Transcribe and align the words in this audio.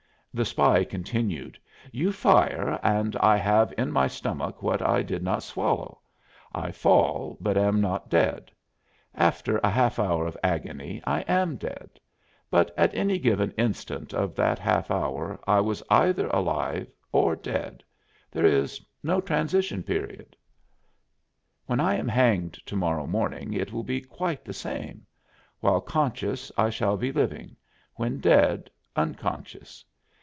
The 0.33 0.45
spy 0.45 0.85
continued: 0.85 1.59
"You 1.91 2.13
fire, 2.13 2.79
and 2.81 3.17
I 3.17 3.35
have 3.35 3.73
in 3.77 3.91
my 3.91 4.07
stomach 4.07 4.63
what 4.63 4.81
I 4.81 5.01
did 5.01 5.23
not 5.23 5.43
swallow. 5.43 5.99
I 6.55 6.71
fall, 6.71 7.35
but 7.41 7.57
am 7.57 7.81
not 7.81 8.09
dead. 8.09 8.49
After 9.13 9.57
a 9.61 9.69
half 9.69 9.99
hour 9.99 10.25
of 10.25 10.37
agony 10.41 11.01
I 11.05 11.23
am 11.27 11.57
dead. 11.57 11.99
But 12.49 12.73
at 12.77 12.95
any 12.95 13.19
given 13.19 13.51
instant 13.57 14.13
of 14.13 14.33
that 14.35 14.57
half 14.57 14.89
hour 14.89 15.37
I 15.45 15.59
was 15.59 15.83
either 15.89 16.27
alive 16.29 16.87
or 17.11 17.35
dead. 17.35 17.83
There 18.31 18.45
is 18.45 18.79
no 19.03 19.19
transition 19.19 19.83
period. 19.83 20.37
"When 21.65 21.81
I 21.81 21.95
am 21.95 22.07
hanged 22.07 22.53
to 22.67 22.77
morrow 22.77 23.05
morning 23.05 23.51
it 23.51 23.73
will 23.73 23.83
be 23.83 23.99
quite 23.99 24.45
the 24.45 24.53
same; 24.53 25.05
while 25.59 25.81
conscious 25.81 26.53
I 26.57 26.69
shall 26.69 26.95
be 26.95 27.11
living; 27.11 27.57
when 27.95 28.21
dead, 28.21 28.69
unconscious. 28.95 29.83